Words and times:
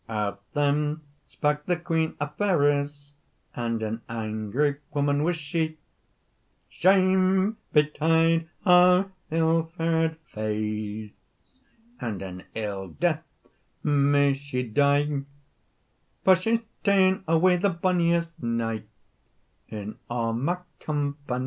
Out 0.09 0.41
then 0.55 1.01
spak 1.27 1.65
the 1.67 1.75
Queen 1.77 2.15
o 2.19 2.25
Fairies, 2.25 3.13
And 3.55 3.83
an 3.83 4.01
angry 4.09 4.77
woman 4.91 5.21
was 5.23 5.35
she; 5.35 5.77
"Shame 6.69 7.57
betide 7.71 8.49
her 8.65 9.11
ill 9.29 9.65
far'd 9.77 10.17
face, 10.25 11.11
And 11.99 12.23
an 12.23 12.43
ill 12.55 12.87
death 12.87 13.23
may 13.83 14.33
she 14.33 14.63
die, 14.63 15.21
For 16.23 16.35
she's 16.35 16.61
taen 16.83 17.23
awa 17.27 17.57
the 17.59 17.69
bonniest 17.69 18.31
knight 18.41 18.87
In 19.67 19.99
a' 20.09 20.33
my 20.33 20.57
companie. 20.79 21.39